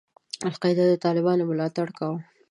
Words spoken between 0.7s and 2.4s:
د طالبانو ملاتړ کاوه.